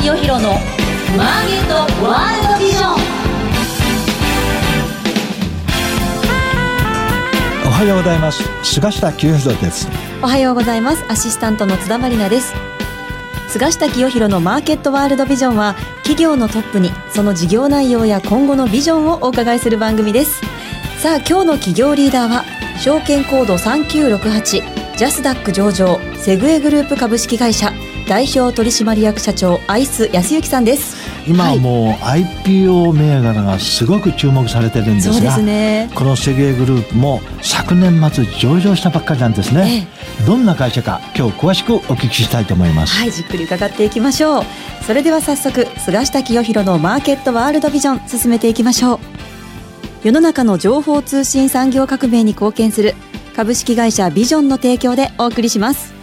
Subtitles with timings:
[0.00, 0.50] 清弘の
[1.16, 2.92] マーケットワールドビジョン。
[7.66, 8.42] おはようございます。
[8.62, 9.88] 菅下清弘です。
[10.22, 11.04] おはようございます。
[11.08, 12.54] アシスタントの津田まりなです。
[13.48, 20.40] 菅下清弘のマーケットワールドビジョンは企業のトップにその事業内容や今後のビジョンをお伺いする番組です。
[20.98, 22.44] さあ今日の企業リーダーは
[22.78, 27.72] 証券コード3968ジャスダック上場セグエグループ株式会社
[28.08, 30.96] 代表取締役社長アイス康之さんです。
[31.26, 35.90] 今はもう IPO 銘柄がすごく注目されてるんですがね。
[35.94, 39.86] このセグエグループも昨年末上場したばっかりなんですね、
[40.26, 42.94] どんな会社か今日詳しくお聞きしたいと思います。
[42.94, 44.44] はいじっくり伺っていきましょう。
[44.86, 48.98] それでは早速菅下清弘のマーケットワールドビジョン進めていきましょう。
[50.04, 52.96] 世の中の情報通信産業革命に貢献する
[53.36, 56.01] 株式会社ビジョンの提供でお送りします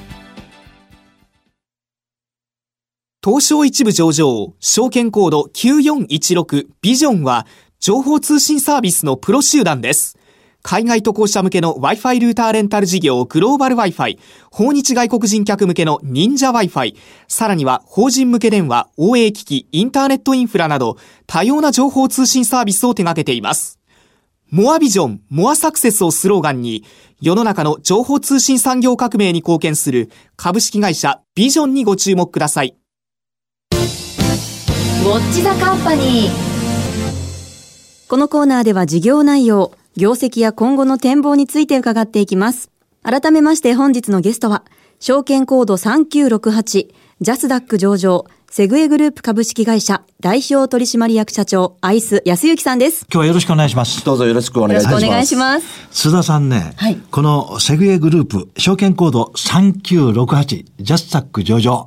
[3.22, 7.45] 東証一部上場、証券コード9416ビジョンは、
[7.81, 10.17] 情報通信サービスのプロ集団です。
[10.62, 14.17] 海外渡航者向けの Wi-Fi ルーターレンタル事業グローバル Wi-Fi、
[14.53, 16.95] 訪日外国人客向けの忍者 Wi-Fi、
[17.28, 20.95] さらには法人向け電話、OA 機器、インターネットインフラなど、
[21.28, 23.80] 多様な情報通信サービスを手掛けています。
[24.50, 26.86] モアビジョン、モアサクセスをスローガンに、
[27.20, 32.78] 世の中の情報通信産業革命に貢献する株式会社ビジョンにご注目ください。
[35.02, 36.30] ウォッチザカンパニー。
[38.09, 42.69] このコーナーでは事業内容業績や今後の展望について伺っていきます。
[43.02, 44.66] 改めまして本日のゲストは
[45.00, 53.06] 証券コード3968ジャスダック上場セグエグループ株式会社代表取締役社長アイス康之さんです。
[53.06, 54.03] 今日はよろしくお願いします。
[54.03, 55.08] どうぞよろしくお願いよろしくいたします。
[55.08, 55.59] お願いしま
[55.91, 56.09] す。
[56.09, 56.97] 愛須さんね、はい。
[57.11, 61.86] このセグエグループ証券コード3968ジャスダック上場。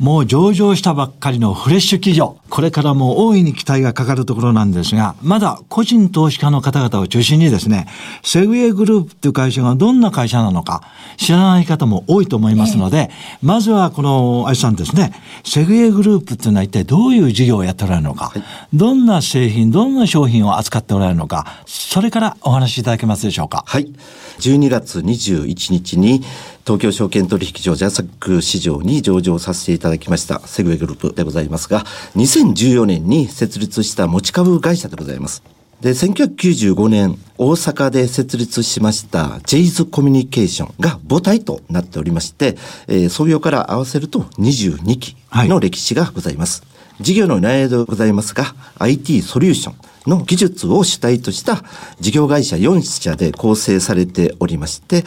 [0.00, 2.36] もう上場したばっかりのフレッシュ企業。
[2.50, 7.88] これからも大いに期待がかかるところなんですがまだ個人投資家の方々を中心にですね
[8.22, 10.82] セグエグループという会社がどんな会社なのか
[11.16, 13.10] 知らない方も多いと思いますので、
[13.42, 15.12] まずはこの愛須さんですね
[15.44, 18.32] セグエグループっていうのは一体どういう事業をやっておられるのか、
[18.72, 23.64] どんな製品どんな商品を扱っておられるのかそれからお話しいただけますでしょうか？
[23.66, 23.92] はい。
[24.38, 26.22] 12月21日に
[26.64, 31.84] 東京証券取引所ジャスダック市場に上場させていただきましたセグウェイグループでございますが、
[32.16, 35.42] 2014年に設立した持ち株会社でございます。
[35.80, 46.62] で、1995年、大阪で設立しましたジェイズコミュニケーションが母体となっておりまして、えー創業から合わせると22期の歴史がございます。
[47.00, 51.64] 事業の内容でございますが、IT ソリューションの技術を主体とした
[51.98, 55.04] 事業会社4社で構成されておりまして、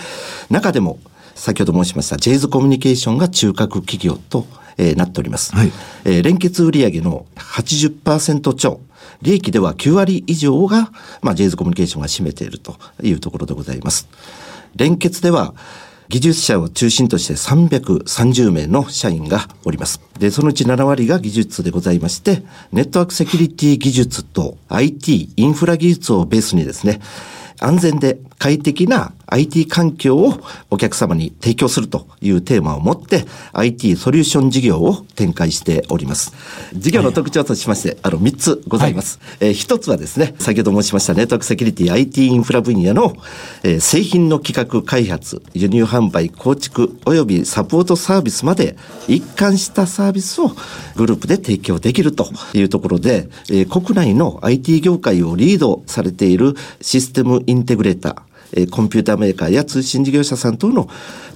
[0.50, 1.00] 中でも
[1.33, 4.45] 先ほど申しましたジェイズコミュニケーションが中核企業と、
[4.77, 5.56] えーなっております。
[5.56, 5.72] はい
[6.06, 8.81] えー連結売上の80%超、
[9.22, 10.91] 利益では9割以上が、
[11.22, 14.07] まあ、ジェイズコミュニケーションが占めているというところでございます。
[14.75, 15.53] 連結では、
[16.09, 20.01] 技術者を中心として330名の社員がおります。
[20.17, 27.01] で、そのうち7割が技術でございまして、ネットワークセキュリティ技術と IT、インフラ技術をベースにですね、
[27.59, 30.39] 安全で快適な IT 環境を
[30.69, 36.33] お客様に提供するというテーマを持って IT ソリューション事業を展開しております。
[36.73, 39.19] 事業の特徴としまして、あの3つございます。
[39.39, 43.15] えー一つはですね、先ほど申しましたネットワークセキュリティ IT インフラ分野の、
[43.63, 48.77] えー製品の企画開発、輸入販売、構築及びサポートサービスまで
[49.07, 50.51] 一貫したサービスを
[50.95, 60.89] グループで提供できるというところで、えー国内の IT 業界をリードされているシステムインテグレーター、えコンピューターメーカーや通信事業者さん等の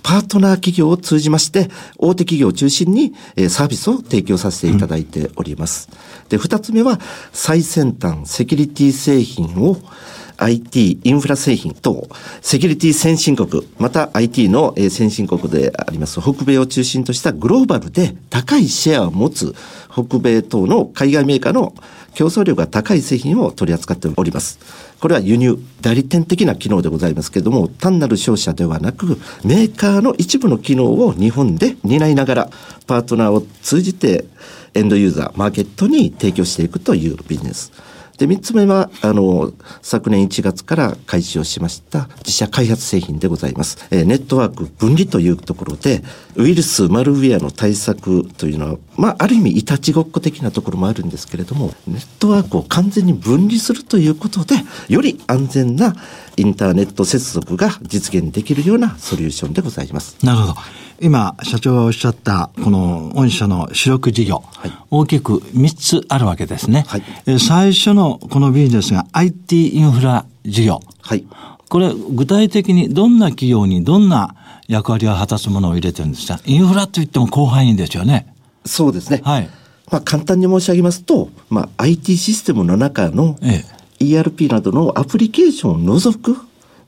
[0.04, 3.14] パートナー企業を通じまして、大手企業を中心に、
[3.50, 5.90] サービスを提供させていただいております。
[6.30, 7.00] で、二つ目は、
[7.34, 9.78] 最先端セキュリティ製品を
[10.38, 12.10] IT、インフラ製品と、
[12.42, 19.54] セキュリティ先進国、また IT の先進国であります北米を中心としたグローバルで高いシェアを持つ
[19.92, 21.76] 北米等の海外メーカーの
[22.14, 24.60] 競争力が高い製品を取り扱っております。
[25.00, 32.50] これは輸入、代理店的な機能でございますけれども、単なる商社ではなく、メーカーの一部の機能を日本で担いながら、
[32.88, 34.26] パートナーを通じて、
[34.74, 37.72] エンドユーザー、マーケットに提供していくというビジネス。
[38.22, 39.52] で、三つ目は、あの、
[39.82, 43.88] 昨年1月から開始をしました自社開発製品でございます。
[43.90, 46.04] えーネットワーク分離というところで、
[46.36, 54.56] ウイルス、マルウェアの対策というのは、まあ、ある意味、いたちごっこ的なところもあるんですけれども、ネットワークを完全に分離するということで、
[54.88, 55.96] より安全な
[56.38, 60.24] インターネット接続が実現できるようなソリューションでございます。
[60.24, 60.56] なるほど。
[61.02, 66.86] 今、社長がおっしゃった、この御社の主力事業、はい大きく3つあるわけですね。
[66.88, 70.80] はいえー最初のこのビジネスが IT インフラ事業。
[71.02, 71.26] はい。
[71.70, 74.36] これ、具体的にどんな企業にどんな
[74.68, 76.40] 役割を果たすものを入れてるんですか？
[76.46, 78.34] インフラといっても広範囲ですよね。
[78.66, 79.22] そうですね。
[79.24, 79.50] はい。
[79.92, 83.64] まあ、簡単に申し上げますと、まあ、IT システムの中のえ
[84.00, 86.38] ERP などのアプリケーションを除く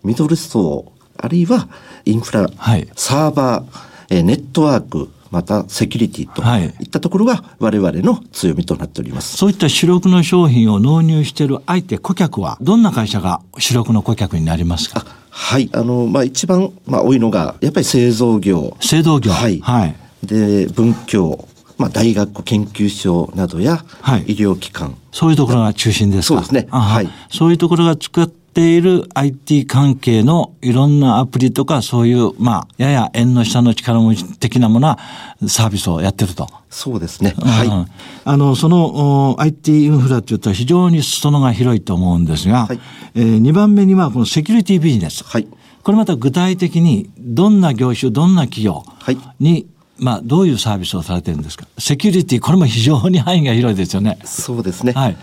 [0.03, 1.67] ミドル層、あるいは
[2.05, 9.35] インフラ、はいサーバー、えーネットワーク、またセキュリティとはいいったところが我々の強みとなっております。
[9.37, 15.03] そういった主力の商品を納入している相手顧客は、どんな会社が主力の顧客になりますか？
[15.31, 15.67] はい。
[15.73, 18.77] あの、まあ、一番、まあ、多いのが、やっぱり製造業。
[18.81, 19.31] 製造業。
[19.31, 19.59] はい。
[19.61, 19.95] はい。
[20.23, 21.47] で、文教、
[21.79, 24.95] まあ、大学研究所などや、はい医療機関。
[25.11, 26.35] そういうところが中心ですか？
[26.35, 34.99] そうですねはいそういうところが作っている IT 関係のいろんなアプリとか、そういう、まあ、やや縁の下の力持ち的なものは
[35.47, 36.47] サービスをやってると。
[36.69, 37.33] そうですね。
[37.39, 37.67] はい。
[37.67, 37.87] うん
[38.25, 42.79] あの、そのお IT インフラというと非常に裾野が広いと思うんですが、はい
[43.15, 45.23] え2番目にはこのセキュリティビジネス。
[45.23, 45.47] はい。
[45.83, 49.67] これまた具体的にどんな業種、どんな企業はいに、
[49.99, 54.17] まあ、どういうサービスをされてるんですかセキュリティ、これも非常に範囲が広いですよね。
[54.23, 54.93] そうですね。
[54.93, 55.17] はい。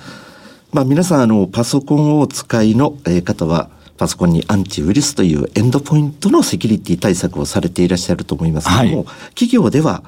[0.73, 9.07] まあ皆さんあのパソコンをお使いのえー方はパソコンにアンチウイルスというエンドポイントのセキュリティ対策をされていらっしゃると思いますけども、はい。
[9.35, 10.03] 企業では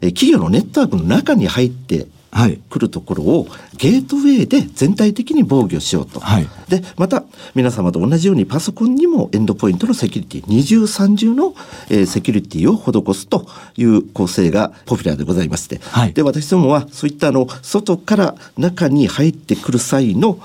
[0.00, 2.06] えー企業のネットワークの中に入って
[2.36, 2.58] はい。
[2.68, 3.46] くるところを
[3.78, 6.20] ゲートウェイで全体的に防御しようと。
[6.20, 7.24] はいで、また
[7.54, 11.54] 皆様と同じようにパソコンにもエンドポイントのセキュリティ、二重三重の、
[11.88, 13.46] えーセキュリティを施すと
[13.76, 15.80] いう構成がポピュラーでございまして。
[15.82, 20.38] はいで、私どもはそういったあの、外から中に入ってくる際の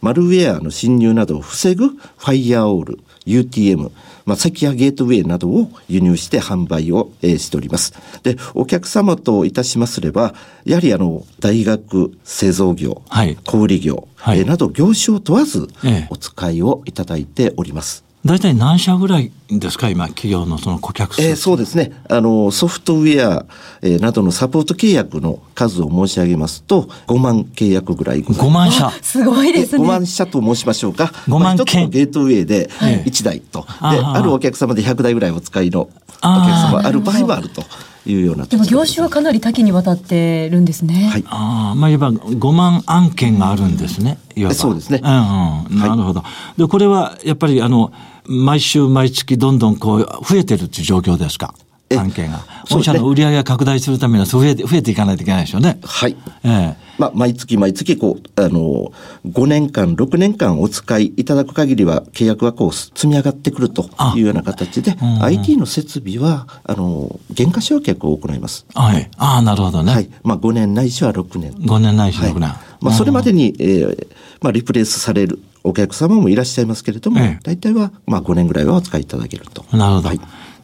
[0.00, 3.90] マルウェアの侵入などを防ぐファイヤーオール、UTM、
[4.24, 7.94] まあ、セキュアゲートウェイなどを輸入して販売を、えーしております。
[8.22, 10.34] で、お客様といたしますれば、
[10.64, 18.04] やはりあの、大学、製造業、はい小売業、はいえーなど業種を問わずええお使いをいただいております。
[18.24, 19.88] 大体何社ぐらいですか？
[19.90, 21.22] 今、企業のその顧客数。
[21.22, 21.90] えーそうですね。
[22.08, 23.46] あの、ソフトウェア、
[23.82, 28.80] えーなどのサポート契約の数を申し上げますと、5万契約ぐらいござい5ます。
[28.80, 28.98] 万社。
[29.02, 29.88] すごいです5ね。
[29.88, 31.12] 万社と申しましょうか。
[31.26, 33.62] 5万まあゲートウェイでええ1台と。
[33.62, 35.88] で、あああるお客様で100台ぐらいお使いのお
[36.22, 37.62] 客様ある場合はあると
[38.06, 41.08] いうようなでも業種ははかなり多岐にわたってるんですね。
[41.10, 41.24] はい。
[41.26, 44.18] ああ、まあ、いわば5万案件があるんですね。
[44.36, 45.78] いわばそうですねうんうん。
[45.80, 46.22] なるほど。
[46.56, 47.92] で、これはやっぱりあの、
[48.26, 51.54] 毎週毎月どんどんこう増えてるっていう状況ですか？
[51.90, 52.38] え案件が。
[52.70, 55.78] 本社の売り上げが拡大するためには増えて、増えていかないといけないですよね。
[55.84, 56.16] はい。
[56.44, 56.76] ええ。
[56.98, 58.92] まあ、毎月毎月、こう、あの、
[59.26, 68.64] 5年間、6年間お使いいただく限りは、契約がこう、積み上がってくるとあいうような形で、うんうん IT の設備は、あの、減価償却を行います。
[68.74, 69.10] はい。
[69.18, 69.92] ああ、なるほどね。
[69.92, 70.08] はい。
[70.22, 71.52] まあ、5年ないしは6年。
[71.52, 72.48] 5年ないし6年。
[72.48, 74.06] はいまあ、それまでに、えー
[74.40, 79.64] まあ、リプレイスされるお客様もいらっしゃいますけれども、ええ大体は、まあ、5年ぐらいはお使いいただけると。
[79.76, 80.08] なるほど。
[80.08, 80.20] はい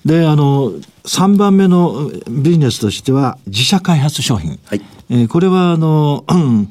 [0.07, 0.71] で、あの、
[1.05, 4.59] 3番目のビジネスとしては、自社開発商品。
[4.65, 4.81] はい
[5.11, 6.69] えーこれは、あの、う ん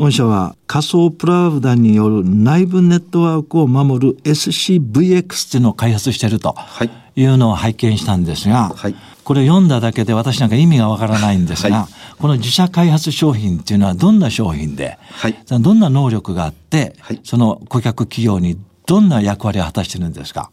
[0.00, 8.94] 御社は仮想プラウダによる内部ネットワークを守る SCVX っていうのを開発しているとはいいうのを拝見したんですが、はい。
[9.24, 11.88] これ読んだだけで私なんか意味がわからないんですが、は
[12.18, 15.36] この自社開発商品っていうのはどんな商品で、はい。
[15.46, 17.20] どんな能力があって、はい。
[17.22, 20.50] その顧客企業にどんな役割を果たしてるんですか？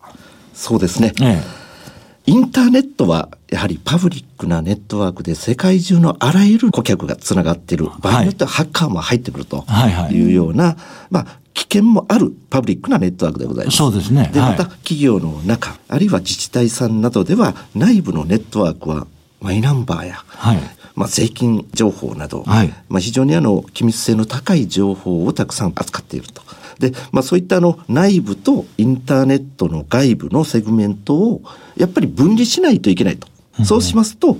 [0.54, 1.14] そうですね。
[1.22, 1.42] え
[2.28, 7.90] インターネットはやはりパブリックなネットワークで世界中のあらゆる顧客がつながっている。
[8.02, 10.14] 場合によってはハッカーも入ってくるとはいはい。
[10.14, 10.76] いうような、
[11.10, 13.78] まあ危険もあるパブリックなネットワークでございます。
[13.78, 14.30] そうですね。
[14.34, 19.08] で、はいまた企業の中、あるいは自治体さんなどでは内部のネットワークは
[19.40, 20.60] マイナンバーや、はい。
[20.96, 22.74] まあ、税金情報など、はい。
[22.90, 26.42] まあ、非常にあの機密性の高い情報をたくさん扱っていると。
[26.80, 31.42] で、まあ、そういったあの内部とインターネットの外部のセグメントを
[31.76, 33.28] やっぱり分離しないといけないと。
[33.64, 34.38] そうしますと、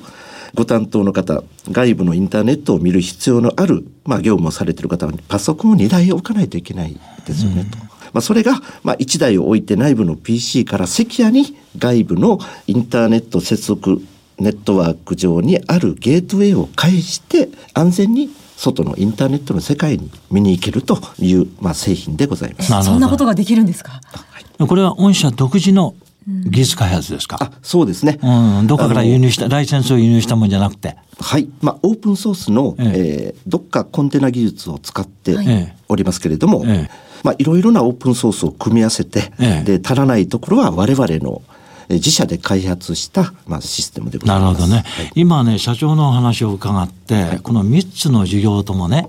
[0.54, 7.78] ご担当の方、外部のインターネットを見る必要のある、まあ、業務をされている方はパソコンを2台置かないといけないですよねと。
[8.14, 14.02] まあ、それが、まあ、1台を置いて内部の PC からセキュアに外部のインターネット接続
[14.40, 22.84] ネットワーク上にあるゲートウェイを介して安全に外のインターネットの世界に見に行けるという、まあ、製品でございます。
[22.84, 24.02] そんなことができるんですか？
[24.60, 25.96] これは御社独自の
[26.28, 28.20] 技術開発ですか、あそうですね。
[28.22, 30.98] うん、どっかから輸入した、ライセンスを輸入したもんじゃなくて。
[31.20, 31.48] はい。
[31.62, 41.57] まあ、オープンソースの、ええーどっかコンテナ技術を使ってはいおりますけれども、ええまあ、いろいろなオープンソースを組み合わせて、ええで、足らないところは我々の、え
[41.90, 44.44] 自社で開発した、まあ、システムでござます。
[44.44, 49.08] ないるほどね、はい今ね、社長のお話を伺って、この3つの事業ともね、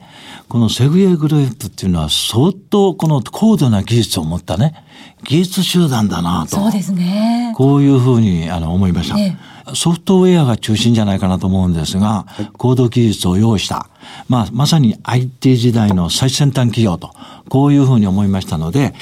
[0.49, 4.85] このセグエグループっていうのは相当この高度な技術を持ったね、
[5.25, 6.57] 技術集団だなと。
[6.57, 7.53] そうですね。
[7.57, 9.19] こういうふうにあの思いました。
[9.19, 9.37] え
[9.75, 13.89] ソフトウェアが中心じゃないかなと思うんですが、高度技術を用意した、
[14.29, 17.13] まあ、まさに IT 時代の最先端企業と、
[17.49, 18.95] こういうふうに思いましたので、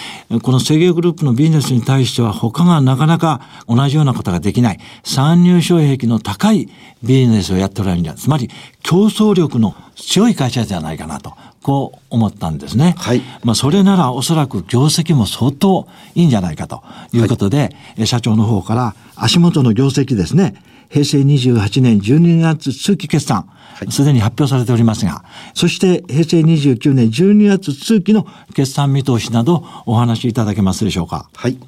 [0.42, 6.68] この制御グループのビジネスに対しては他がなかなか同じようなことができない、参入障壁の高い
[7.02, 8.50] ビジネスをやっておられるんじゃ、つまり
[8.82, 12.94] 競争力の強い会社じゃないかなと、こう思ったんですね。
[12.96, 13.22] はい。
[13.42, 20.54] まあ、それならおそらく業績も相当いいんじゃないかということで、え社長の方から足元の業績ですね、
[20.88, 23.48] 平成28年12月通期決算、
[23.90, 25.24] すでに発表されておりますが、
[25.54, 31.28] そして平成29年12月通期の決算見通しなどお話しいただけますでしょうか？
[31.34, 31.58] はい。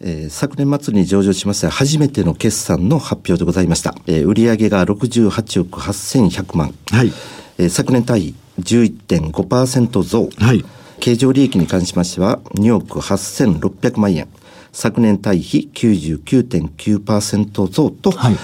[0.00, 3.94] えー昨年末に上場しました初めての決算の発表でございました。
[4.06, 6.74] えー売上が68億8100万。
[6.90, 7.12] はい。
[7.58, 10.28] えー昨年対比11.5%増。
[10.38, 10.64] はい。
[11.00, 14.28] 経常利益に関しましては2億8600万円。
[14.76, 18.36] 昨年対比99.9%増と、はい。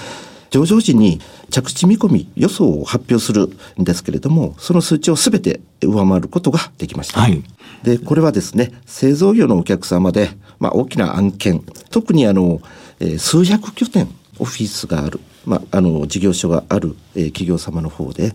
[0.49, 1.21] 上場時に
[1.51, 3.49] 着地見込み予想を発表する
[3.79, 7.21] んですけれども、その数値をすべて上回ることができました。
[7.21, 7.43] はい。
[7.83, 12.61] で、これはですね、製造業のお客様で、まあ、大きな案件、特にあの、
[12.99, 14.07] えー数百拠点、
[14.39, 18.33] オフィスがある、まあ、あの、事業所がある、えー企業様の方で、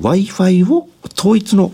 [0.00, 0.88] Wi-Fi を
[1.18, 1.72] 統一の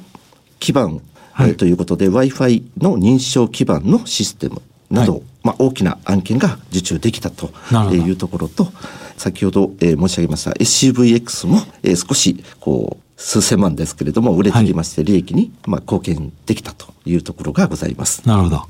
[0.60, 1.02] 基盤、
[1.32, 1.50] はい。
[1.50, 7.50] えーということで Wi-Fi の認証基盤のシステムなど、はいまあ、大きな案件が受注できたと
[7.94, 8.72] いうところと
[9.16, 18.26] 先ほど、えー申し上げました SCVX も、えー少しこう数千万ですけれども売れてきまして利益に、まあ、貢献できたというところがございます。
[18.28, 18.62] なるほど。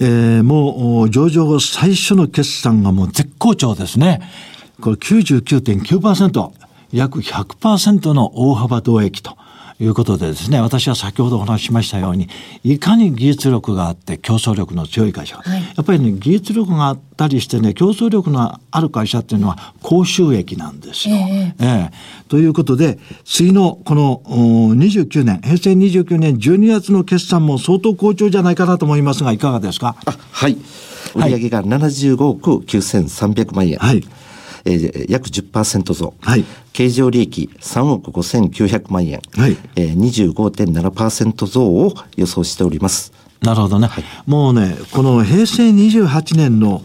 [0.00, 4.20] えーもうお上場後最初の決算がもう絶好調ですね。
[4.80, 6.50] これ99.9%、
[6.92, 9.36] 約100%の大幅増益と
[9.78, 12.28] いうことでですね、私は先ほどお話ししましたように、
[12.64, 15.36] いかに技術力があって競争力の強い会社。
[15.36, 15.62] はい。
[15.62, 21.16] やっぱりね、技術力があったりしてね、競争力のある会社っていうのは高収益なんですよ。
[21.16, 21.90] えええ
[22.28, 29.94] ということで、次のこのお29年、平成29年12月の決算も相当好調じゃないかなと思いますが、いかがですか？
[30.06, 30.56] あはい。
[31.14, 34.02] 売はい上が75億9300万円、はい
[34.66, 43.14] えー約10%増、はい経常利益3億5900万円、はいえー、25.7%増を予想しております。
[43.40, 43.88] なるほどね。
[44.26, 46.82] もうね、この平成28年の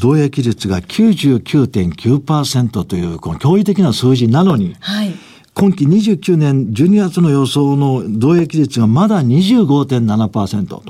[0.00, 5.14] 同益率が99.9%という、この驚異的な数字なのに、はい。
[5.54, 10.82] 今期29年12月の予想の同益率がまだ25.7%と。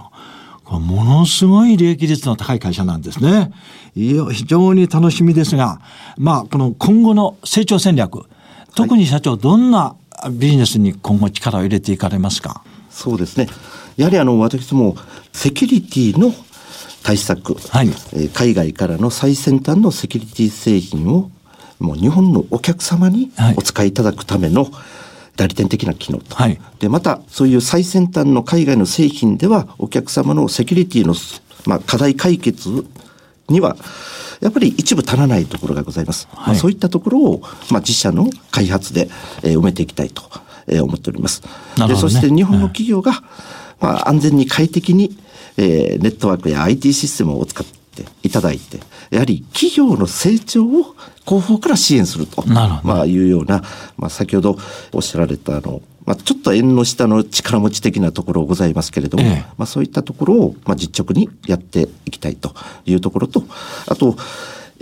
[0.79, 3.52] ものすごい利益率の高い会社なんですね。
[3.95, 5.81] いや非常に楽しみですが、
[6.17, 8.25] まあ、この今後の成長戦略、
[8.75, 9.97] 特に社長、どんな
[10.31, 12.62] ビジネスに今後力を入れていかれますか？
[12.91, 13.49] そうですね。
[13.97, 14.97] やはりあの、私も
[15.33, 16.33] セキュリティの
[17.02, 21.31] 対策、はいえー海外からの最先端のセキュリティ製品を
[21.81, 24.69] もう日本のお客様にはいお使いいただくための
[25.36, 26.60] 代理店的な機能と、はい。
[26.78, 31.14] でまたそういう最先端の海外の製品ではお客様のセキュリティの、
[31.66, 32.68] まあ、課題解決
[33.48, 33.76] には
[34.40, 36.28] やっぱり一部足らないところがございます。
[36.34, 39.08] まあそういったところを、まあ、自社の開発で、
[39.42, 40.22] えー埋めていきたいと、
[40.66, 41.42] えー思っております。
[41.94, 41.94] ね。
[41.96, 43.12] そして日本の企業が、
[43.80, 45.16] まあ、安全に快適に、
[45.56, 47.81] えーネットワークや IT システムを使って
[48.22, 48.80] いただいて、
[49.11, 50.94] やはり企業の成長を
[51.25, 52.42] 後方から支援すると、
[52.82, 53.62] まあ、いうような、
[53.96, 54.56] まあ、先ほど
[54.92, 59.44] おっしゃられたあの、まあ、ちょっと縁の下の力持ち的なところございますけれども、ええ。
[59.56, 62.54] まあ、そういったところを、まあ、実直にやっていきたいと
[62.87, 63.44] いうところと、
[63.87, 64.16] あと、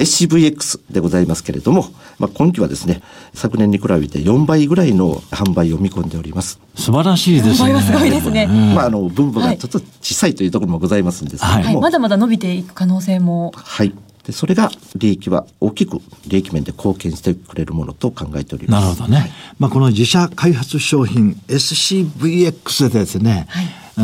[0.00, 1.84] SCVX でございますけれども、
[2.18, 3.02] まあ、今期はですね、
[3.34, 6.60] 昨年に比べて4倍ぐらいの販売を見込んでおります。
[6.74, 7.80] 素晴らしいですね。
[7.80, 11.64] すすごいですねうんまあ、あの、分母がちょっと小さいというところもございますんですけれはい。
[11.64, 13.52] ども、まだまだ伸びていく可能性も。
[13.54, 13.94] はい。
[14.24, 18.84] で、それが利益は大きく利益面で貢献してくれるものと考えております。
[18.84, 19.30] なるほどね。
[19.58, 23.46] まあ、この自社開発商品 SCVX でですね、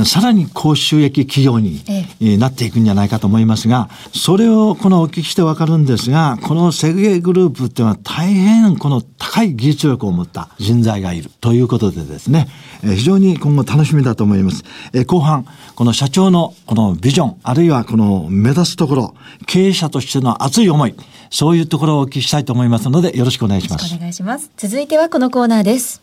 [0.05, 12.49] さらに高収益企業にええーなっていくんじゃないかと思いますが、それをこのお聞きしてわかるんですが、このセグエグループっていうのは大変この高い技術力を持った人材がいるということでですね、
[12.83, 14.65] え非常に今後楽しみだと思います。
[14.93, 19.15] え後半、この社長のこのビジョン、あるいはこの目指すところ、
[19.47, 20.95] 経営者としての熱い思い、
[21.31, 23.99] そういうところをお聞きしたいと思いますので、よろしくお願いしますお。
[23.99, 24.51] 願いします。
[24.57, 26.01] 続いてはこのコーナーです。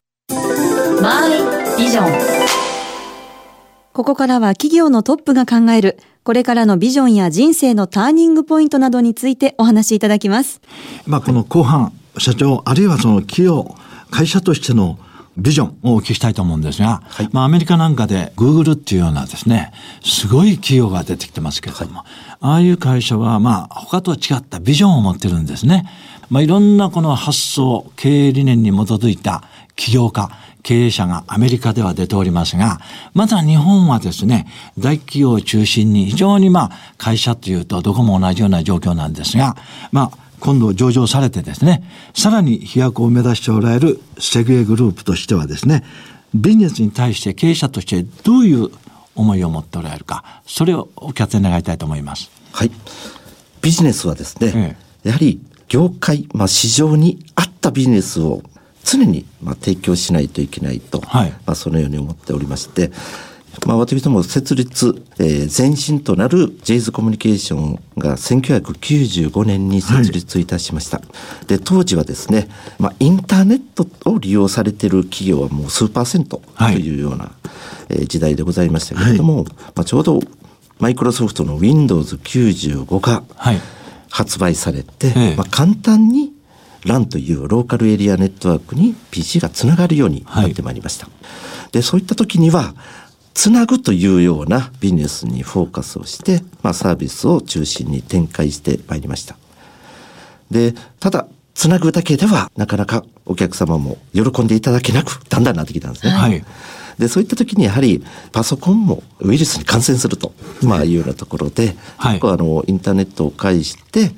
[1.01, 2.72] マイビジョン
[3.93, 10.61] ここからは企業のトップが考える、これからのビジョンや人生のターニングポイントなどについてお話しいただきます。
[11.05, 13.75] まあ、この後半、社長、あるいはその企業、
[14.09, 14.97] 会社としての
[15.37, 19.71] ビジョンをお聞きしたいと思うんですが、はいまあアメリカなんかで Google っていうようなですね、
[20.03, 22.03] すごい企業が出てきてますけれども、
[22.39, 25.87] ああいう会社はまあ他とは違ったビジョンを持ってるんですね。
[26.31, 29.43] まあいろんなこの発想、経営理念に基づいた
[29.75, 30.31] 起業家、
[30.63, 32.79] 経営者がアメリカでは出ておりますが、
[33.13, 34.47] まだ日本はですね、
[34.79, 39.55] 大企業を中心に非常にまあ会社というとどこも同じような状況なんですが、
[39.91, 45.83] まあ今度上場されてですね、さらに飛躍を目指しておられるセグエグループとしてはですね、
[46.33, 48.69] ビジネスに対して経営者としてどういう
[49.15, 52.31] 思いを持っておられるか、それをお聞かせ願いたいと思います。
[52.51, 52.71] はい。
[53.61, 58.41] ビジネスはですね、えやはり業界、まあ市場に合ったビジネスを
[58.83, 61.31] 常にまあ提供しないといけないと、はい。
[61.45, 62.91] まあそのように思っておりまして、
[63.65, 71.01] まあ私ども設立、えー前身となるジェイズコミュニケーションが1995年に設立いたしました。
[71.47, 72.47] で、当時はですね、
[72.79, 76.79] まあインターネットを利用されている企業はもう数パーセントとはい。
[76.79, 77.31] いうような、
[77.89, 79.43] えー時代でございましたけれども、
[79.75, 80.19] まあちょうど
[80.79, 83.61] マイクロソフトの Windows95 がはい。
[84.09, 85.35] 発売されて、ええ。
[85.35, 86.32] まあ、簡単に
[86.85, 91.07] LAN というローカルエリアネットワークに PC がつながるようになってまいりました。
[91.71, 92.75] で、そういった時には、
[93.33, 99.37] つなぐというようなビジネスにフォーカスをして、まあ、サービスを中心に展開してまいりました。
[100.51, 106.11] で、ただ、つなぐだけでは、なかなかお客様も喜んでいただけなく、だんだんなってきたんですね。
[106.11, 106.43] はい
[106.99, 114.11] で、そういった時にやはり、パソコンもウイルスに感染すると、まあ、いうようなところで、はい結構あの、インターネットを介して、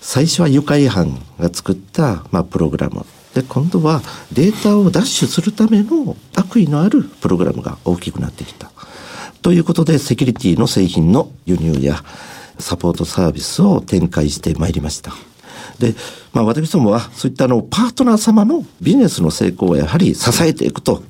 [0.00, 3.04] 最初は愉快犯が作った、まあ、プログラム。
[3.34, 4.00] で、今度は
[4.32, 8.70] データを奪取するための悪意のあるプログラムが大きくなってきた。
[9.42, 12.02] ということで、セキュリティの製品の輸入や
[12.58, 15.12] サポートサービスを展開してまいりました。
[15.78, 15.94] で、
[16.32, 21.02] まあ私どもはそういったあのパートナー様のビジネスの成功をやはり支えていくと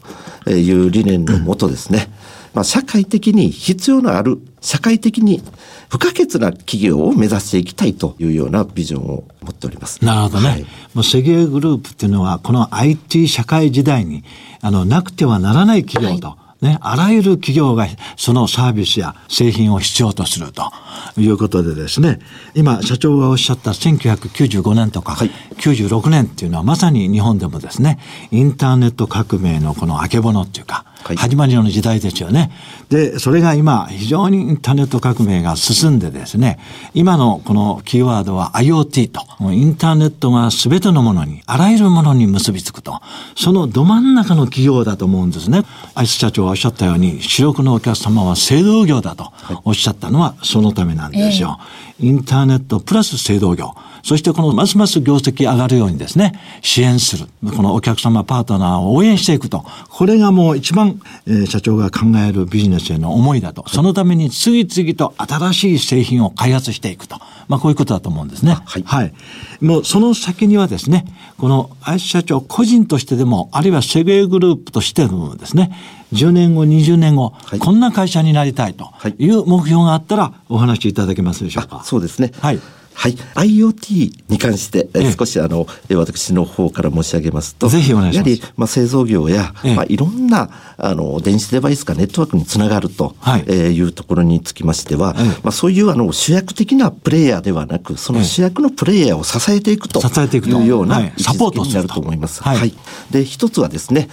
[0.47, 2.10] いう理念のもとですね、
[2.54, 5.43] まあ社会的に必要のある、社会的に
[5.89, 10.04] 不可欠な企業を目指していきたいというようなビジョンを持っております。
[10.04, 10.49] なるほどね。
[10.49, 14.25] はいもうセゲグループっていうのは、この IT 社会時代に、
[14.61, 20.73] あの、なくてはならない企業と、ね、あらゆる企業がそのサービスや製品を必要とすると
[21.16, 22.18] いうことでですね、
[22.54, 27.99] 今社長がおっしゃった1995年とか、はい96年っていうのはまさに日本でもですね、
[28.30, 32.50] インターネット革命のこのあけぼのっていうか、はい始まりの時代ですよね。
[32.88, 36.58] で、それが今、非常にインターネット革命が進んでですね、
[36.92, 39.21] 今のこのキーワードは IoT と、
[39.52, 43.00] インターネットが全てのものに、あらゆるものに結びつくと、
[43.36, 45.62] そのど真ん中の企業だと思うんですね。
[45.94, 49.32] アイス社長がおっしゃったように、主力のお客様は製造業だと
[49.65, 51.58] おっしゃったのはそのためなんですよ。
[52.00, 53.75] インターネットプラス製造業。
[54.02, 57.26] そしてこのますます業績上がるようにですね、支援する。
[57.54, 59.65] このお客様、パートナーを応援していくと。
[59.91, 63.69] これがもう一番、えー社長が考えるビジネスへの思いだと。
[63.69, 67.17] そのために次々と新しい製品を開発していくと。
[67.49, 68.56] まあこういうことだと思うんですね。
[68.65, 69.13] はいはい。
[69.61, 71.04] もうその先にはですね、
[71.39, 75.71] この林社長個人としてでも、あるいはセグエグループとしてでもですね、
[76.12, 81.80] 10年後、20年後、いこんな会社になりたいとはいいう目標があったらお話しいただけますでしょうか？
[81.80, 82.32] あそうですね。
[82.40, 82.60] はい。
[82.94, 83.14] はい。
[83.14, 102.42] IoT に関して、えええ少しあの、え私の方から申し上げますと、ぜひお願いしますやはり、まあ、製造業や、ええまあ、いろんな、あの、電子デバイスがネットワークにつながると、はいえーいうところにつきましては、ええまあ、そういうあの、主役的なプレイヤーではなく、その主役のプレイヤーを支えていくというようなサポートになると思います。
[102.42, 102.75] はいはい。
[103.12, 104.08] で、一つはですね、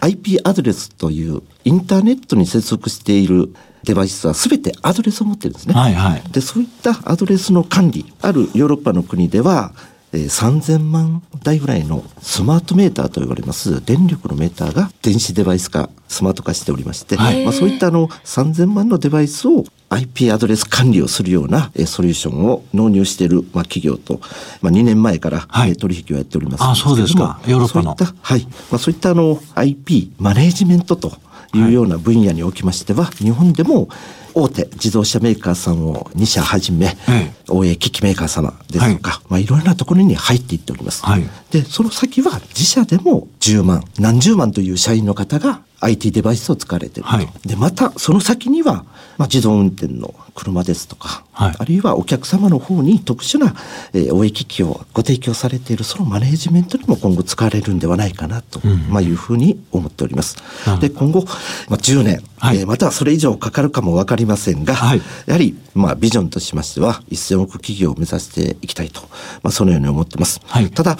[0.00, 3.52] IP アドレスというインターネットに接続している
[3.84, 5.74] デバイスは全てアドレスを持ってるんですね。
[5.74, 6.22] はいはい。
[6.30, 9.72] で、そういったアドレスの管理、あるヨーロッパの国では、
[10.12, 24.20] えー3000万台ぐらいのスマートメーターと呼ばれます電力のメーターが電子デバイス化、スマート化しておりまして、はいまあ、そういったあの3000万のデバイスを IP アドレス管理をするようなえーソリューションを納入している、まあ、企業と、
[24.60, 25.46] まあ、2年前から、
[25.78, 27.40] 取引をやっておりますあそうですか。
[27.46, 27.96] ヨーロッパの。
[27.96, 28.42] そういった、はい。
[28.42, 31.12] まあ、そういったあの IP マネージメントと
[31.54, 33.88] いうような分野におきましては、日本でも
[34.34, 37.32] 大手自動車メーカーさんを2社はじめ、ええ。
[37.48, 39.26] 大江機器メーカー様ですとか、い。
[39.28, 41.04] まあいろいろなところに入っていっております。
[41.04, 41.22] はい。
[41.50, 47.16] で、その先は自社でも10万、何十万という社員の方が IT デバイスを使われていると。
[47.16, 47.28] はい。
[47.46, 48.84] で、またその先には、
[49.16, 51.54] まあ、自動運転の車ですとか、はい。
[51.58, 53.54] あるいはお客様の方に特殊な、
[53.92, 58.88] えー、応援機器をご提供されているそのマネージメントにも今後使われるんではないかなと、うん。
[58.88, 60.36] まあ、いうふうに思っております。
[60.80, 61.24] で、今後、
[61.68, 62.58] まあ、10年、はい。
[62.58, 65.02] えーまたはそれ以上かかるかもわかりませんが、はい。
[65.26, 69.00] やはり、まあ、ビジョンとしましては、1000億企業を目指していきたいと、
[69.42, 70.40] まあ、そのように思ってます。
[70.44, 70.70] はい。
[70.70, 70.98] ただ、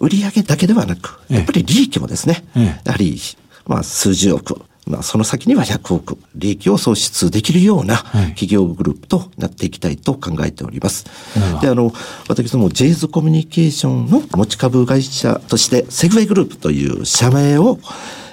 [0.00, 1.36] 売上だけではなく、ええ。
[1.36, 2.80] やっぱり利益もですね、ええ。
[2.84, 3.18] やはり、
[3.66, 11.06] まあ、数十億、まあ、その先には100億、利益を創出できるようなはい企業グループとなっていきたいと考えております
[11.38, 11.54] なるほ。
[11.56, 11.92] どで、あの、
[12.28, 17.78] 私ども、ジェイズコミュニケーションの持ち株会社として、セグウェイグループという社名を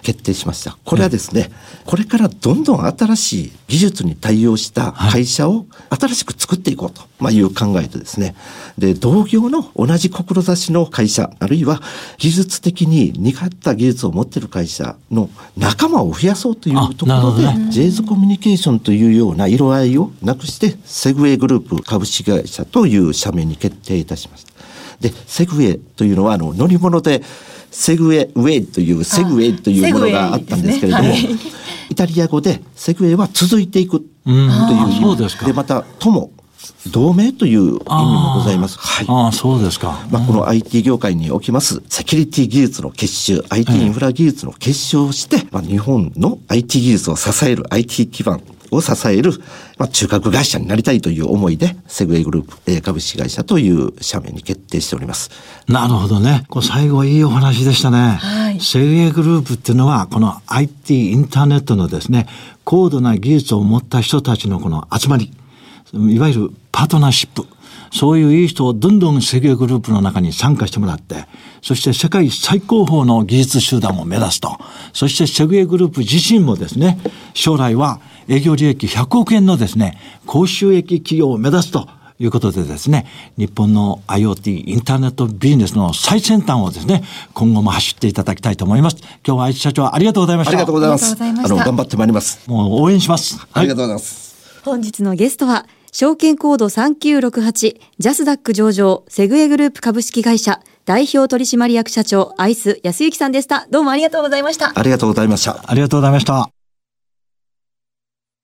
[0.02, 0.78] 決定しました。
[0.84, 1.52] これはですね、
[1.86, 8.36] これからどんどん新しい技術に対応した会社を新しく作っていこうと、まあ、いう考えでですね、
[8.78, 11.82] で、同業の同じ志の会社、あるいは
[12.18, 24.52] 技術的に似合った技術を持っている会社の仲間を増やそうというところで、ねジェイズコミュニケーションというような色合いをなくして、セグウェイグループ株式会社という社名に決定いたしました。
[25.00, 27.22] で、セグウェイというのは、あの、乗り物で、
[27.72, 36.30] セグウェイ、ウェイというセグウェイというものがあったんですけれども、セグウェイ タリア語でセグウェイは続いていくといううん意あ味で、また、友、
[36.92, 38.78] 同盟という意味もございます。
[38.78, 39.06] はい。
[39.08, 40.06] ああ、そうですか。
[40.12, 49.32] まあ、この IT 業界におきますセキュリティ技術の結集、IT インフラ技術の結集をして、まあ、日本の IT 技術を支える IT 基盤を支える、
[49.78, 55.30] まあ、中核会社になりたいという思いで、セグウェイグループえー株式会社という社名に決定しております。
[55.68, 56.46] なるほどね。
[56.50, 58.18] これ最後いいお話でしたね。
[58.20, 62.28] はいセグウェイグループっていうのは、この IT インターネットのですね、
[62.64, 65.32] 高度な技術を持った人たちのこの集まり、
[65.94, 67.46] いわゆるパートナーシップ。
[67.92, 71.26] そういういい人をどんどんセグウェイグループの中に参加してもらって、
[71.62, 74.58] そして世界最高峰の技術集団を目指すと。
[74.94, 77.00] そしてセグウェイグループ自身もですね、
[77.34, 81.88] 将来は営業利益100億円のですね、高収益企業を目指すと。
[82.24, 88.98] いうことでですね、日本の IoT、インターネットビジネスの最先端をですね、今後も走っていただきたいと思います。
[89.26, 90.52] 今日は愛知社長ありがとうございました。
[90.52, 91.18] ありがとうございます。
[91.20, 92.48] あの、頑張ってまいります。
[92.48, 93.40] もう応援します。
[93.52, 94.62] ありがとうございます。
[94.64, 103.68] 本日のゲストは、証券コード3968ジャスダック上場セグエグループ株式会社代表取締役社長アイス安幸さんでした。
[103.70, 104.72] どうもありがとうございました。
[104.74, 105.62] ありがとうございました。
[105.70, 106.50] ありがとうございました。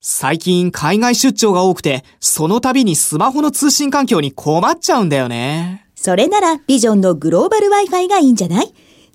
[0.02, 5.88] 最近海外出張が多くて、その度にスマホの通信環境に困っちゃうんだよね。
[5.96, 8.74] それならビジョンのグローバル Wi-Fi がいいんじゃない？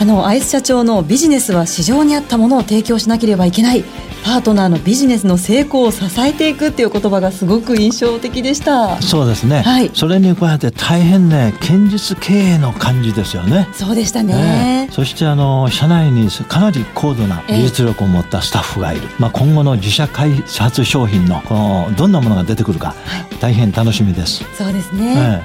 [0.00, 3.84] あのアイス社長のビジネスは市場に合ったものを提供しなければいけない。
[4.24, 9.00] パートナーのビジネスの成功を支えていくっていう言葉がすごく印象的でした。
[9.02, 9.60] そうですね。
[9.60, 9.90] はい。
[9.92, 13.68] それに加えて大変ね、堅実経営の感じですよね。
[13.74, 14.34] そうでしたね。
[14.34, 14.88] ね。
[14.90, 22.94] そしてあの社内にかなり高度な技術力を持ったスタッフがいる、まあ、今後の自社開発商品のこのどんなものが出てくるか、
[23.40, 25.42] 大変楽しみです、そうですえね、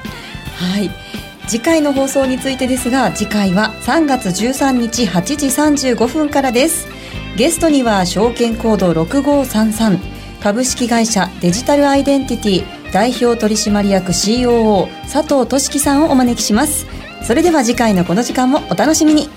[0.56, 0.90] はい
[1.50, 5.48] 次回の放送についてですが次回は3月13日8時
[5.96, 6.88] 35分からです。
[7.38, 9.98] ゲストには証券コード6533
[10.44, 16.86] 株式会社デジタルアイデンティティ代表取締役 COO 佐藤俊樹さんをお招きします。
[17.24, 19.28] それでは次回のこの時間もお楽しみに。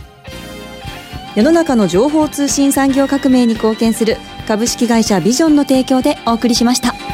[1.34, 7.11] 世の中の情報通信産業革命に貢献する株式会社ビジョンの提供でお送りしました。